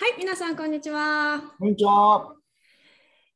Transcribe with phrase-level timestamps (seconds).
[0.00, 1.42] はい、皆さん、こんにちは。
[1.58, 2.32] こんにちは。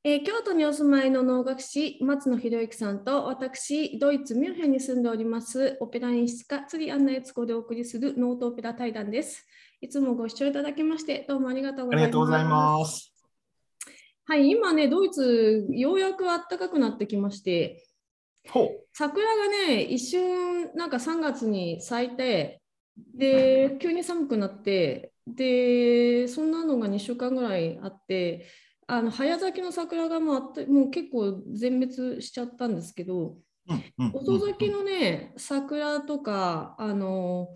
[0.05, 9.45] えー京都にお住まいの能楽師、松野博之さんと、私、ドイツ・ミュンヘンに住んでおります、オペラ演出家、釣り案内悦子でお送りするノートオペラ対談です。
[9.80, 12.06] いつもご視聴いただきまして、どうもありがとうごあざいます。
[12.06, 13.12] りがとうございます。
[14.26, 17.84] はい、今ね、ドイツ、ようやく暖かくなってきまして。
[18.92, 22.62] 桜がね、一瞬、なんか3月に咲いて、
[23.16, 28.46] で、急に寒くなって、で、そんなのが2週間ぐらいあって、
[28.87, 33.37] あの早咲きの桜がもうあってもう結構全滅しちゃったんですけど、
[33.69, 37.48] うんうん遅咲きのね、桜とか、あの、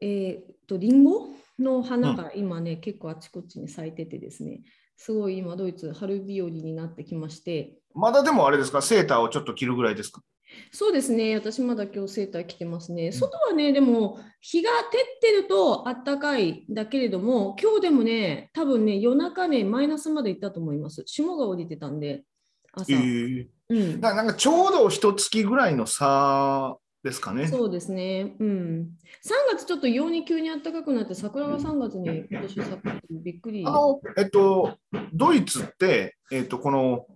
[0.00, 4.62] えーっと、リンゴの花が今ね、結構あちこちに咲いててですね、
[4.96, 10.20] すごい今、ドイツ、春日和になってきまして、まだでもあれですか、セーターをちょっと着るぐらいですか？
[10.70, 13.12] そうですね、私まだ今日セーター着てますね。
[13.12, 21.02] 外はね、でも日が照ってるとあったかいだけれども、今日でもね、多分ね、夜中ね、マイナスまで行ったと思います。
[21.06, 22.24] 霜が降りてたんで、
[22.72, 22.92] 朝。
[22.92, 26.76] ええうん、ななんかちょうど一月ぐらいの差
[27.06, 27.46] ですかね。
[27.46, 28.90] そうですね、うん。
[29.24, 33.64] 3月ちょっと陽に急に暖かくなって、桜が3月に今年咲くってびっくり。
[33.64, 34.76] あの、えっと、
[35.12, 37.06] ドイツって、えっと、この、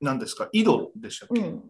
[0.00, 1.62] 何ですか、緯度でしたっけ、でうん、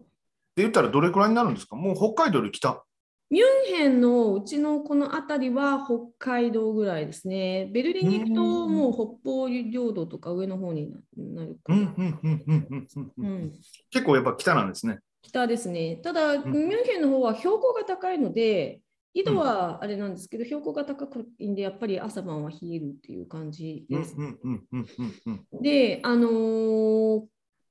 [0.55, 1.75] 言ったらどれくらいになるんですか？
[1.75, 2.83] もう北海道より北。
[3.31, 7.69] ミュンヘンのうちのこの辺りは北海道ぐらいですね。
[7.73, 11.91] ベルリンに行くとうんもう北方領土とか上の方になるかうんら。
[11.97, 13.51] うんうんうんうんうんううんん
[13.89, 14.99] 結構やっぱ北なんですね。
[15.23, 15.95] 北ですね。
[15.97, 18.79] ただ、んミュンヘンの方は標高が高いので、
[19.15, 24.15] 緯度はあれなんですけど、標高が高くいんで、やっぱり朝晩は冷えるっていう感じうんです。
[24.15, 27.21] うんうんうんうんうんで、あのー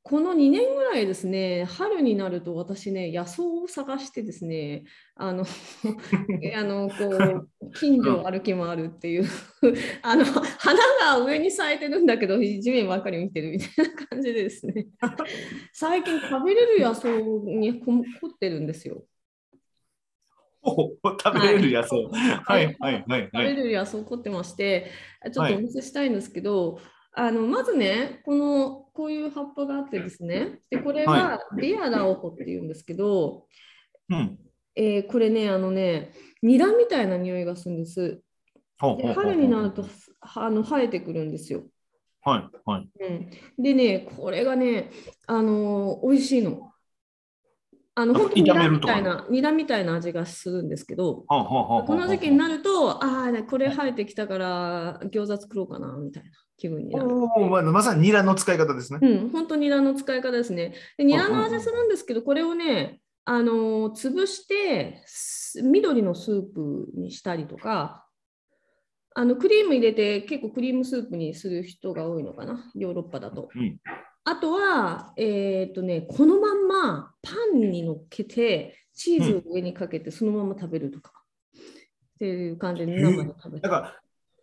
[0.06, 4.84] この2年ぐらいですね、春になると私ね、野草を探してですね、
[5.16, 5.46] あの、
[6.44, 9.24] えあのこう近所を歩き回るっていう、
[10.02, 14.88] あの花が上に咲いてるんだけど、地面ばっかり見てるみたいな感じでですね、
[15.72, 19.06] 最近食べれる野草にこ凝ってるんですよ。
[20.62, 21.96] 食べれる野草。
[21.96, 23.46] はいはいはい食はい。
[23.46, 24.90] べれる野草凝ってまして、
[25.24, 26.78] ちょっとはいお見せしたいんですけど、
[27.16, 33.46] あのまずね、このこういう葉っぱがあってですね、でこれはリアラオホっていうんですけど、
[34.10, 34.38] うん。
[34.76, 38.20] えーこれね、あのね、ニラみたいな匂いがするんです。
[38.98, 39.86] で春になると
[40.20, 41.62] あの生えてくるんですよ。
[42.22, 42.88] はいはい。
[43.00, 44.90] うん、でね、これがね、
[45.26, 46.72] あのー美味しいの。
[47.96, 57.72] あのあ本当にニラみたいな、ニラみたいな味がするんですけど、この時期になると、ああ、ね、これ生えてきたから餃子作ろうかなみたいな気分になる。
[57.72, 58.98] まさにニラの使い方ですね。
[59.02, 60.74] うん、本当ニラの使い方ですね。
[60.96, 68.06] でニラの味するんですけど、これをね、あのー潰してす緑のスープにしたりとか、
[69.14, 73.48] あのクリーム入れて結構クリームスープにする人が多いのかな、ヨーロッパだと。
[73.54, 73.78] うん
[74.26, 81.12] あとは、えっ、とね、このまんまパンに乗っけて、チーズを上にかけてそのまま食べるとか。
[81.52, 83.68] っていう感じで生で食べて。
[83.68, 84.00] だから、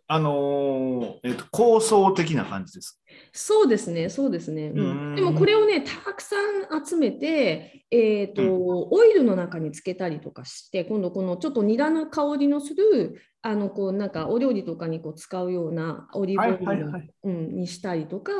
[0.08, 3.02] あのーえっと構想的な感じです。
[3.32, 4.68] そうですね、そうですね。
[4.68, 8.42] ううんん、でもこれをね、たくさん集めて、えーと
[8.90, 16.92] オイルの中につけたりとかして、今度このちょっとニラの香りのする、あのこうなんかお料理とかにこう使うようなオリーブオイル、
[17.24, 18.32] うん、にしたりとか、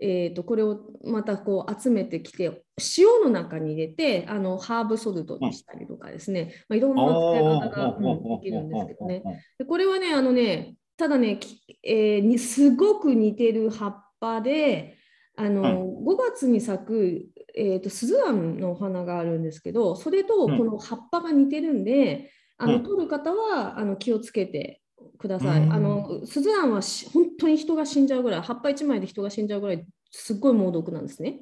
[0.00, 2.62] えー、とこれをまたこう集めてきて、
[2.98, 9.22] 塩の中に入れて、あのハーブソルトにしたりとかですね、まあ、いろんな使い方が、うん、できるんですけどね。
[9.58, 14.98] でこれはね、あのね、ただね、きえーにすごく似てる葉っぱで、
[15.34, 24.82] あの5月に咲く、えー、とスズランのお花があるんですけど、それとこの葉っぱが似てるんで、あのうん取る方はあの気をつけて
[25.16, 25.62] ください。
[25.62, 31.40] うんあのスズランはし本当に人が死んじゃうぐらい、葉っぱ1枚で人が死んじゃうぐらい、すっごい猛毒なんですね。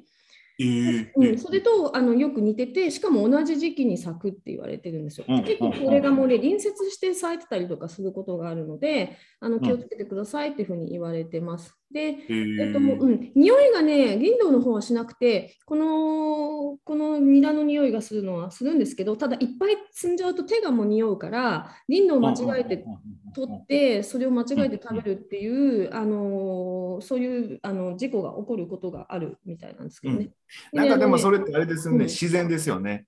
[0.59, 5.25] えーうん、それとあのよく似てて、しかも同じ時期に咲くって言われてるんですよ。
[5.27, 11.77] うん結構これがもうね、隣接して咲いてたりとかすることがあるので、あの気をつけてくださいっていうふうに言われてます。
[11.91, 22.85] で、えっともううん、匂いがね、林道の方はしなくて、このこのニラの匂いがするのはするんですけど、ただいっぱい積んじゃうと手がもう匂うから、林道を間違えて
[23.33, 30.29] 取って、それを間違えて食べるっていう、あのそういうあの事故が起こることがあるみたいなんですけどね。
[30.71, 33.05] なんかでもそれれってあれですよね、うん自然ですよね。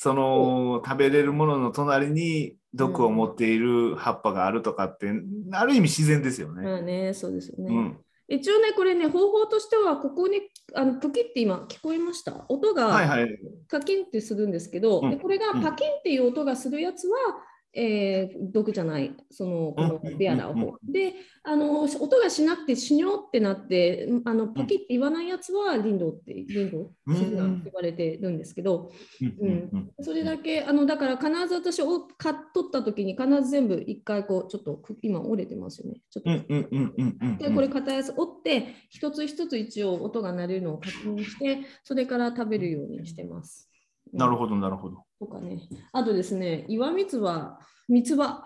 [0.00, 5.10] その食べれるものの隣に毒を持っている葉っぱがあるとかって、
[5.52, 6.62] ある意味自然ですよね。
[6.62, 7.96] まあね、そうですよね。
[8.28, 10.40] うん、一応ね、これね、方法としては、ここに
[10.74, 12.44] あのプキって今聞こえました？
[12.48, 13.28] 音がはいはい。
[13.68, 17.16] カキンってするんですけど、うんでこれがパキンっていう音がするやつは、
[17.74, 20.60] えー、毒じゃない、そのこのうんベアラーうん。
[20.60, 20.78] うんを。
[20.82, 36.00] で、あの音がしなくて死にょってなって、あのポキって言わないやつはリンドって、リンド、って言われてるんですけど、うんうんそれだけ、あのだから必ず私を買っ取った時に必ず全部一回こう、ちょっとく今折れてますよね。
[36.10, 36.30] ちょっと。
[36.30, 37.38] うんうんうんうんうん。
[37.38, 43.67] でこれ片やつ折って一つ一つ一応音が鳴るのを確認してそれから食べるようにしてます。
[44.12, 44.18] ど。
[44.18, 45.04] なるほど、なるほど。
[45.18, 45.60] とかね。
[45.92, 47.58] あとですね、岩三つ葉、
[47.88, 48.44] 三つ葉。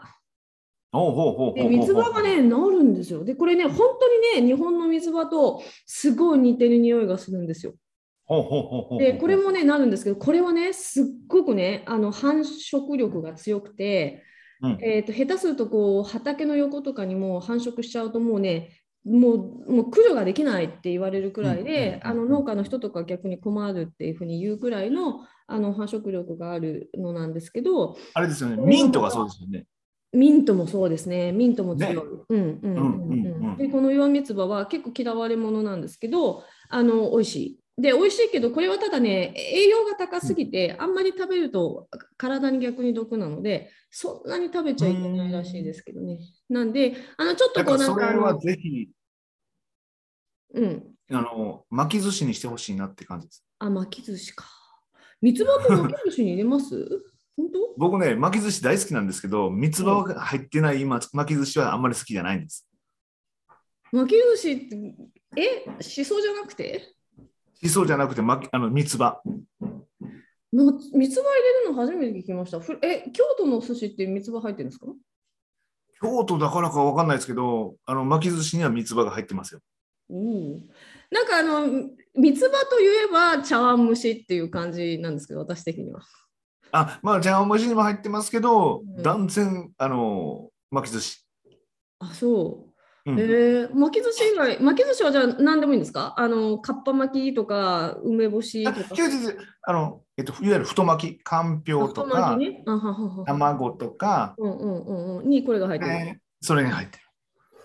[0.95, 3.25] おうほうほうほうほうで三つ葉がね、治るんですよ。
[3.25, 7.75] で、これね、本当にね、日本の三つ葉とすごい似てる匂いがするんですよ。
[8.99, 14.23] で、これもね、なるんですけど、これはね、すっごくね、あの繁殖力が強くて、
[14.63, 18.71] うんえー、と下手するとこう畑の横とかにも繁殖しちゃうともうね
[19.05, 29.67] もうもう駆除ができないって言われるくらいで、うんあの農家の人とか逆に困るっていうふうに言うくらいのあの繁殖力があるのなんですけどあれですよね、ミントがそうですよね。
[30.13, 31.95] ミントもそうですねミントも強い。
[31.95, 37.62] ねうんうんうんうんうんうんでこの岩三つ葉は結構嫌われ者なんですけどあの美味しい。
[37.79, 46.19] で美味しいけどこれはただね栄養が高すぎて、あんまり食べると体に逆に毒なのでそんなに食べちゃいけないらしいですけどね。
[46.49, 48.89] なんであのちょっとこうなんかあのはぜひ、
[50.55, 53.45] うんあの、巻き寿司にしてほしいなって感じです。
[53.59, 54.47] あ巻き寿司か。
[55.21, 56.89] 三つ葉と巻き寿司に入れます？
[57.37, 57.75] 本当？
[57.77, 62.67] 僕ね、巻き寿司大好きなんですけど、三つ葉が入ってない今巻き寿司はあんまり好きじゃないんです。
[63.93, 64.95] 巻き寿司って
[65.37, 65.83] え？
[65.83, 66.95] しそじゃなくて？
[67.63, 69.21] しそじゃなくて巻きあの三つ葉。
[70.53, 72.61] ま三つ葉入れるの初めて聞きました。
[72.61, 74.87] ふえ京都の寿司って三つ葉入ってるんですか？
[76.01, 79.61] 京都だからかわかんないですけど、あの巻き寿司には三つ葉が入ってますよ。
[80.11, 80.59] お
[81.11, 86.01] なんかあの三つ葉といえば茶碗蒸しっていう感じなんですけど私的には。
[86.73, 91.27] あ、まあ、じゃあ、蒸しにも入ってますけど、うん断然、あの、巻き寿司。
[91.99, 92.72] あそう。
[93.05, 96.15] うんえー、巻き寿司以外巻き寿司はじゃあ何でもいいんですか？
[96.17, 98.95] あのかっぱ巻きとか梅干しあとか。
[99.65, 102.63] あの、えっと、いわゆる太巻き、かんぴょうと太か、ね。
[103.27, 105.29] 卵とか、うんうんうんうん。
[105.29, 105.93] にこれが入ってる。
[105.93, 106.99] えーそれが入って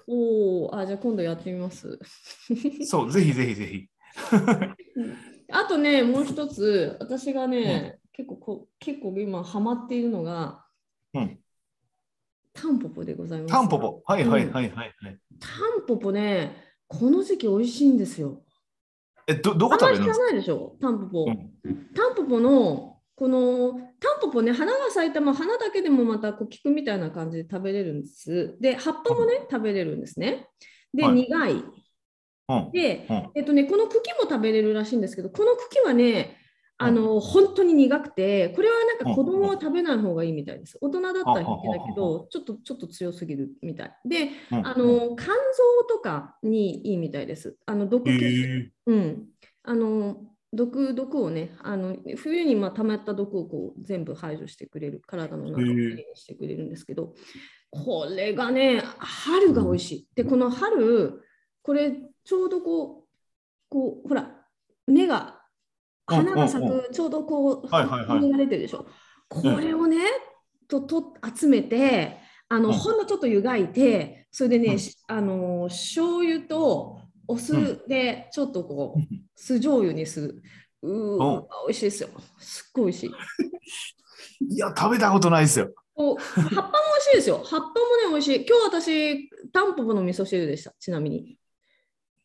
[0.08, 1.88] おお、あ、じゃあ今度やってみます。
[1.88, 2.00] る。
[2.86, 3.88] そう、ぜひぜひぜひ。
[5.52, 10.64] あとね、もう一つ、私がね、結構こう結構今ハマっているのが、
[11.14, 11.40] うん
[12.60, 13.52] タンポポでございます。
[13.52, 13.80] タンポ。
[13.80, 14.02] ポ。
[14.06, 14.72] はいはいはいはい。
[14.72, 14.94] はい
[15.40, 15.48] タ
[15.84, 16.56] ンポポね、
[16.88, 18.44] この時期美味しいんですよ。
[19.28, 20.56] え、ど、どこあんまり知ら食べるんですか？
[20.58, 21.26] ないでしょ、タンポポ。
[21.26, 21.52] うん
[21.94, 28.58] タンポポのこのタンポポね、花が咲いたま花だけでもまたこう菊みたいな感じで食べれるんです。
[28.60, 30.48] で、葉っぱもね、食べれるんですね。
[30.94, 31.52] で、はい苦い。
[31.54, 36.38] うんで、うんえっとね、この茎も食べれるらしいんですけど、この茎はね、
[36.80, 40.78] あの本当に苦くて、これはなんか子供は食べない方がいいみたいです。
[40.80, 43.96] 大人だったら平気だけど、ちょっとちょっと強すぎるみたい。
[44.06, 44.68] で、うん。
[44.68, 45.18] あの肝臓
[45.90, 47.58] とかにいいみたいです。
[47.66, 49.26] あの毒へ消しーうん、
[49.64, 50.18] あの
[50.54, 57.14] 毒毒をねあの冬にまあ溜まった毒をこう全部排除してくれる体の中をきれいにしてくれるんですけど
[57.70, 60.08] これがね春が美味しい。
[60.16, 61.22] でこの春
[61.64, 61.92] これ
[62.24, 63.08] ちょうどこう
[63.70, 64.32] こうほら
[64.88, 65.37] 芽がうん
[66.08, 68.86] 花が咲うんくちょうどこうはいはいはい実が出てるでしょ？
[69.30, 69.98] これをね
[70.68, 72.18] とと集めて
[72.50, 80.42] あの、うんほんのちょっと湯がいてそれでね、うんしあの醤油とお酢でちょっとこう、うん酢醤油にする。
[80.82, 82.10] うーうん美味しいですよ。
[82.40, 83.12] すっごい美味しい。
[84.56, 85.72] いや、食べたことないですよ。
[85.94, 87.42] こう葉っぱも美味しいですよ。
[87.44, 87.74] 葉っぱもね、
[88.10, 88.46] 美味しい。
[88.48, 91.38] 今日私、タンポポの味噌汁でした、ちなみに。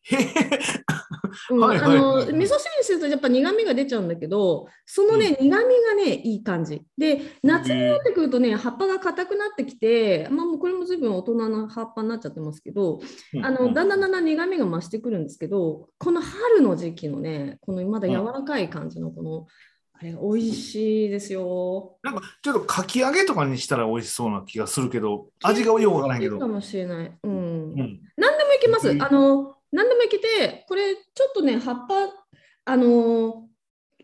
[0.04, 6.82] へへうんはいはいあのはい味噌汁にするとやっぱ苦味が出ちゃうんだけど、そのね、苦味がね、いい感じ。
[6.96, 13.00] で、夏になってくるとね、葉っぱが硬くなってきて、まあ、もうこれも随分大人の葉っぱになっちゃってますけど、
[13.42, 19.46] あのだんだんだんだん苦味が増してくるんですけど、この春の時期のね、このまだ柔らかい感じのこの、
[20.02, 21.96] あれが美味しいですよ。
[22.02, 26.40] なんかちょっとかき揚げとかにしたら美味しそうな気がするけど、味がよくわからないけど。
[26.40, 27.12] かもしれない。
[27.22, 27.30] うん。
[27.30, 27.36] う
[27.74, 28.88] ん、何でもいけます。
[28.88, 31.94] うんあの、何でもいけて、これちょっとね、葉っぱ、
[32.64, 33.48] あの、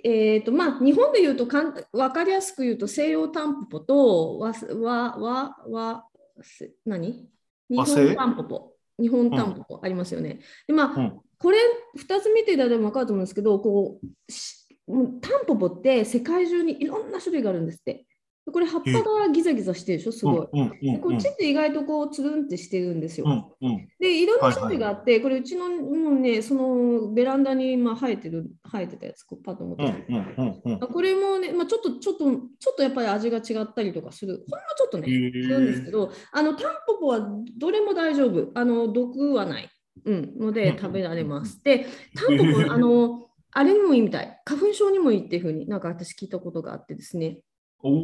[0.02, 6.04] えっ、と、まあ、日本で言うとかん、わかりやすく言うと、西洋タンポポと、わ、わ、わ、わ、
[6.40, 7.28] せ何
[7.68, 8.72] 日本タンポポ。
[9.00, 10.40] 日本タンポポありますよね。
[10.66, 11.58] で、まあ、うんこれ
[11.96, 18.06] 2つ見ていただいても分かると思うんですけど、こうしもうタンポポって世界中にいろんな種類があるんですって。
[18.52, 20.48] これ葉っぱがギザギザしてるでしょ、すごい。
[20.52, 23.26] うんうんうんでこっちって意外とこうつるんってしてるんですよ。
[23.60, 23.88] うんうん。
[23.98, 30.78] で、いろんな種類があって、これうちのもうね、そのベランダにまあ生えてる、生えてたやつ、こうパッと持ってうんきてうんうん。
[30.78, 39.70] これもね、まあ、ちょっとちょっとちょっとやっぱり味が違ったりとかする、ほんのちょっとね、するんですけど、あのタンポポはどれも大丈夫、あの毒はない、
[40.04, 41.62] うん、ので食べられます。
[41.62, 47.47] で、タンポポ、 あの、あれにもいいみたい、花粉症にもいいっていうふうになんか私聞いたことがあってですね、お
[47.84, 47.94] うん、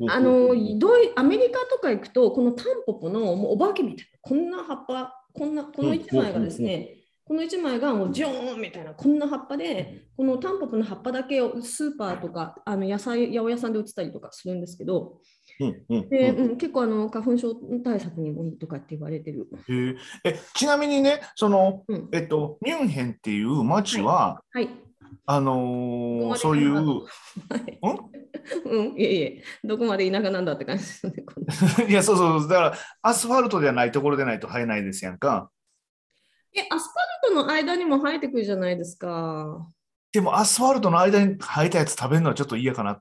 [0.00, 15.20] ーあのどういアメリカとか行くと、このタンポポのもうお化けみたいな、こんな葉っぱ、こんなこの1枚がですね、この1枚がもうジョーンみたいな、こんな葉っぱで、このタンポポの葉っぱだけをスーパーとかあの野菜、八百屋さんで売ってたりとかするんですけど、
[15.60, 16.46] うんうんでうん。
[16.50, 17.54] うん、結構あの花粉症
[17.84, 19.46] 対策にもいいとかって言われてる。
[20.24, 24.68] えちなみにね、その、うん、えっと、ミュンヘンっていう町は、はい。
[25.26, 26.74] あのーそういう、
[27.48, 27.80] はい
[28.64, 31.24] うん、いえいえ、どこまで田舎なんだって感じですよね。
[31.88, 35.50] いや、そうそう、だから、アスファルトではないところでないと生えないですやんか。
[36.54, 39.68] え、アスファルトの間にも生えてくるじゃないですか。
[40.12, 43.00] でも、アスファルトの間に生えたやつ食べるのはちょっと嫌かな。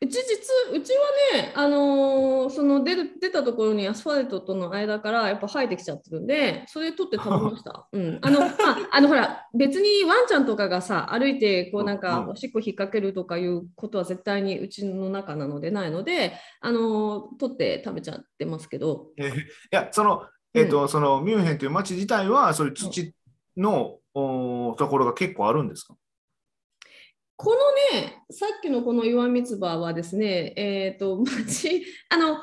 [0.00, 0.92] うち実、うち
[1.34, 7.86] はね、あのーその出る出たところにアスファルトとの間からやっぱ生えてきちゃってるんで、それ取って食べました。
[7.92, 8.54] うん、あの、まあ、
[8.92, 20.22] あのほら、別にワンちゃんとかがさ、歩いてこうなんうんかうんおしっこ引っ掛けるとかいうことは絶対にうちの中なのでないので、あのー取って食べちゃってますけど、えーいや、その、
[20.54, 23.12] えっと、そのミュンヘンという町自体は、そういう土
[23.56, 25.94] の、おところが結構あるんですか？
[27.38, 32.36] このね、さっきのこの岩三つ葉はですね、えっ、と、 町、あの、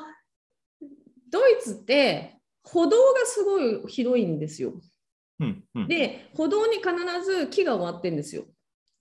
[1.30, 4.80] ドイツって歩道がすごい広いんですよ。
[5.38, 6.88] うんうんで、歩道に必
[7.22, 8.46] ず木が終わってるんですよ。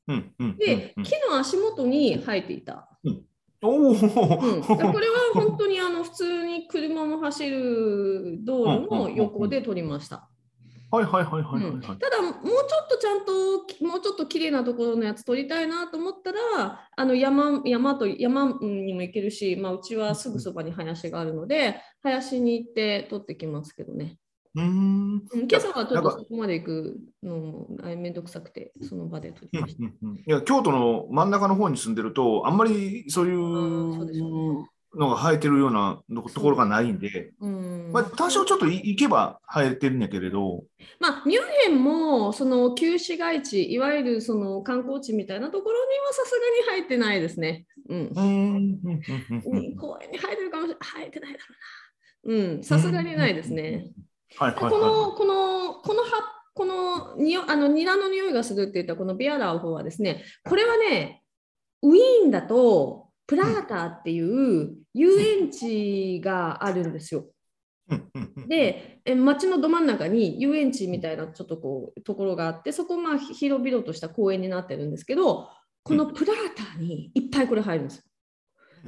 [0.09, 2.89] うんうんで、うん木の足元に生えていた。
[3.61, 10.29] おお、うん、だからこれは本当にあの普通に車も走る道路の横で撮りました。
[10.91, 11.97] はいはいはいはいはいうんはい。
[11.97, 12.51] ただもうちょ
[12.83, 24.17] っとちゃんともうちょっと綺麗なところのやつ撮りたいなと思ったらあの山山と山にも行けるし、まあ、うちはすぐそばに林があるので林に行って撮ってきますけどね。
[24.55, 25.13] うーん。
[25.15, 29.83] うん今朝はちょっとそこまで行くのもめんどくさくてその場で撮りました。
[29.83, 36.01] うんうんうんいや京都の真ん中の方に住んでるとあんまりそういーそうでしょううのが生えてるような
[36.33, 37.91] ところがないんで、うん。
[37.91, 40.63] まあ、多少ちょっとい行けば生えてるんやけれど、
[40.99, 46.31] まあ、ミュンヘンもその旧市街地、いわゆるその観光地みたいなところにはさす
[46.69, 47.65] がに入ってないですね。
[47.89, 47.99] うん。
[48.07, 48.21] うー
[49.73, 50.77] ん公園に生えてるかもしれない。
[50.81, 51.45] 生えてないだろ
[52.23, 52.45] うな。
[52.55, 53.91] うん、さすがにないですね。
[54.37, 61.21] はいはいこの、はこの、この葉、このにおあのニラの匂いがするって言ったこのビアラー方はですね、これはね、
[61.81, 67.25] ウィーンだとプラーターっていう遊園地があるんですよ。
[68.47, 75.49] で、え街のど真ん中に遊園地みたいなちょっとこうところがあって、そこまあ広々とした公園になってるんですけど、
[75.83, 78.03] このプラーターにいっぱいこれ入るんですよ。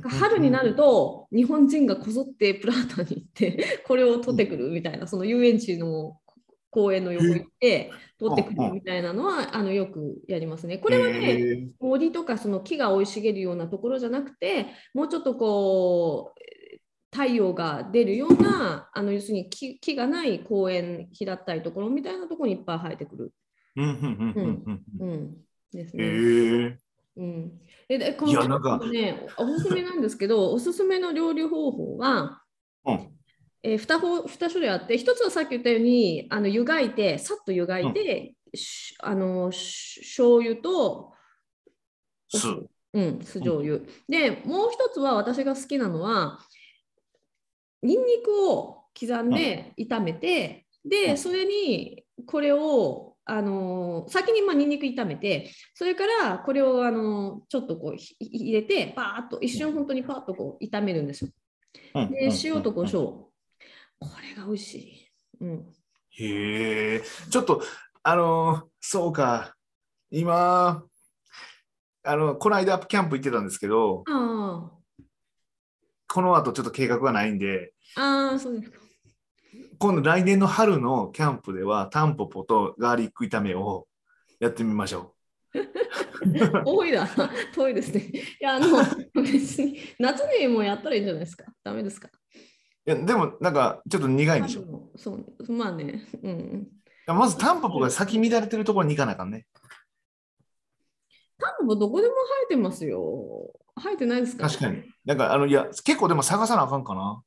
[0.10, 6.20] 春になると日本人がこぞってプラーターに行ってこれを取ってくるみたいなその遊園地の
[6.70, 10.78] 公園の横行って取ってくるみたいなのはあのよくやりますね。
[10.78, 16.48] これはね森とかその木が生い茂るようなところじゃなくてもうちょっとこう
[17.16, 23.34] 太陽が出るようなあの要するに木木がない公園平ったいところみたいなところにいっぱい生えてくる、
[23.76, 25.38] うんうんうんうんうんうん、
[25.72, 26.78] ですへね。
[26.78, 26.78] え
[27.18, 27.52] うん、
[27.90, 32.44] えでこいのねおすすめなんですけどおすすめの料理方法は、
[32.86, 33.17] うん
[33.64, 41.14] えー、2, 方2種類あって1つはさっき言ったようにあの湯がいてさっと湯がいて、しあのし醤油と
[42.30, 42.48] す
[42.94, 43.80] うん、酢醤油。
[44.08, 46.40] で、もう一つは私が好きなのは、
[47.84, 51.18] ニンニクを刻んで炒めて、で、うん。
[51.18, 61.32] それにこれを、あのー先にまあニンニク炒めて、それからこれを、あのーちょっとこうひ入れて、バーッと一瞬本当にパーッとこう炒めるんですよ。
[62.10, 63.27] で、塩と胡椒。
[64.00, 65.08] これが美味しい。
[65.42, 65.74] うん。
[66.12, 67.62] へえ、ちょっと、
[68.04, 69.56] あのーそうか、
[70.10, 70.84] 今、
[72.04, 74.72] あの、この間キャンプ行ってたんですけど、あ
[76.08, 78.80] この後ちょっと計画がないんで、あ、ああ、そうですか。
[79.80, 83.88] 今度来年の春のキャンプでは、タンポポとガーリック炒めを
[84.40, 85.16] やってみましょ
[86.66, 88.10] 多いだな、遠いですね。
[88.10, 88.68] いや、あの、
[89.16, 91.46] 別に、夏にもやったらいいんじゃないですか。
[91.64, 92.10] ダメですか。
[92.88, 92.92] う。
[92.92, 94.62] いや、でも、なんか、ちょっと苦いんでしょ？
[94.62, 94.66] い
[94.98, 96.68] そう、まあね、うん。
[97.06, 99.46] やまずタンポポが先乱れてるところに行かなあかんね。
[101.38, 103.54] タンポポどこでも生えてますよ。
[103.76, 104.84] 生えてないですか確かに。
[105.06, 107.22] なんか、あの、いや、結構でも探さなあかんかな。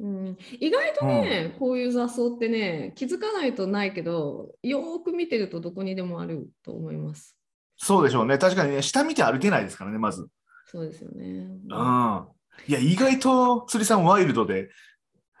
[0.00, 7.36] うん、意外とね、こういう雑草ってね、気づかないとないけど、よーく見てるとどこにでもあると思います。
[7.76, 8.36] そうでしょうね。
[8.36, 10.26] 確かにね、下見て歩けないですからね、まず。
[10.66, 11.46] そうですよね。
[11.68, 12.26] うん。
[12.66, 14.70] いや、意外と釣りさんワイルドで。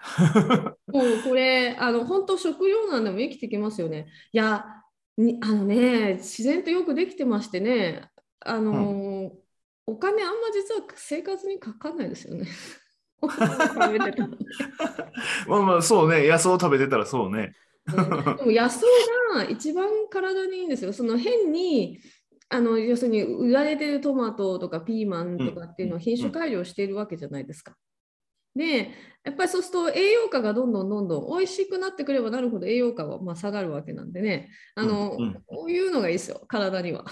[0.88, 4.08] もうこれ、あの本当食料なんでも生きてきますよね。
[4.32, 4.64] いや、
[5.16, 8.08] にあのね、自然とよくできてましてね、
[8.40, 9.32] あの、
[9.86, 12.46] お金あんま実は生活にかかんないですよね。
[15.46, 16.26] まあまあ、そうね。
[16.28, 17.54] 野草食べてたらそうね。
[17.86, 18.80] うんでも野草
[19.34, 20.92] が一番体にいいんですよ。
[20.92, 22.00] その変に
[22.52, 27.74] あの要するに売られてるトマトとかピーマンとかっていうのは品種改良しているわけじゃないですか。
[28.54, 28.90] で
[29.24, 37.04] やっぱりそうすると栄養価がどんどんどんどん美味しくなってくればなるほど栄養価はまあ下がるわけなんでねあの、うんうんこういうのがいいですよ体には。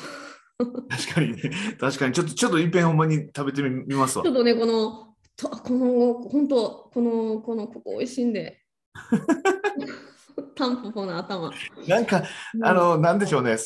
[0.59, 1.51] 確かにね。
[1.81, 2.13] 確かに。
[2.13, 4.33] ちょっと、ちょっといっぺんほんまに食べてみますわちょ。
[4.33, 8.61] っとねこのとこの本当このこのここ美味しいんで。
[10.55, 11.51] タンポポの頭。
[11.87, 12.23] なんか、
[12.63, 13.57] あの、なんでしょうね。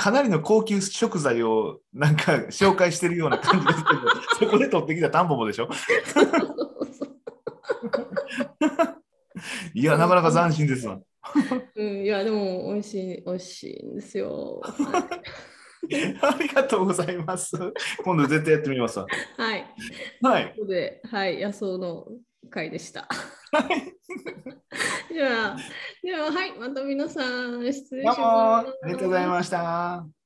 [0.00, 4.00] すかなりの高級食材をなんか紹介してるような感じですけど、
[4.40, 5.68] そこで取ってきたタンポポでしょ？
[9.74, 10.98] いや、なかなか斬新ですわ。
[11.76, 14.62] うん、いや、でも美味しい、美味しいんですよ。
[16.22, 17.56] ありがとうございます。
[18.02, 19.06] 今度絶対やってみますわ。
[19.36, 19.66] はい。
[20.22, 20.44] はい。
[20.44, 22.06] ということで、はい、野草の
[22.48, 23.08] 会でした。
[25.12, 25.56] では、
[26.02, 28.20] では、はい、また皆さん、失礼します。
[28.20, 30.19] ありがとうございました。